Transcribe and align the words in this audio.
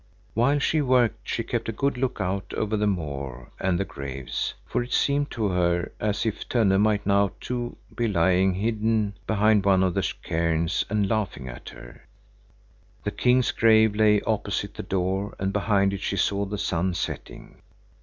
While 0.33 0.57
she 0.57 0.81
worked 0.81 1.29
she 1.29 1.43
kept 1.43 1.69
a 1.69 1.71
good 1.71 1.95
look 1.95 2.19
out 2.19 2.55
over 2.55 2.75
the 2.75 2.87
moor 2.87 3.51
and 3.59 3.79
the 3.79 3.85
graves, 3.85 4.55
for 4.65 4.81
it 4.81 4.93
seemed 4.93 5.29
to 5.29 5.49
her 5.49 5.91
as 5.99 6.25
if 6.25 6.49
Tönne 6.49 6.81
might 6.81 7.05
now 7.05 7.33
too 7.39 7.77
be 7.95 8.07
lying 8.07 8.55
hidden 8.55 9.13
behind 9.27 9.63
one 9.63 9.83
of 9.83 9.93
the 9.93 10.11
cairns 10.23 10.83
and 10.89 11.07
laughing 11.07 11.47
at 11.47 11.69
her. 11.69 12.07
The 13.03 13.11
king's 13.11 13.51
grave 13.51 13.95
lay 13.95 14.21
opposite 14.21 14.73
the 14.73 14.81
door 14.81 15.35
and 15.37 15.53
behind 15.53 15.93
it 15.93 16.01
she 16.01 16.17
saw 16.17 16.45
the 16.45 16.57
sun 16.57 16.95
setting. 16.95 17.61